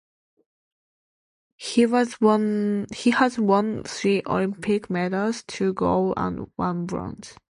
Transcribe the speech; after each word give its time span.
He 1.57 1.81
has 1.83 2.19
won 2.19 2.87
three 2.89 4.23
Olympic 4.25 4.89
medals: 4.89 5.43
two 5.45 5.73
gold 5.75 6.15
and 6.17 6.51
one 6.55 6.87
bronze. 6.87 7.35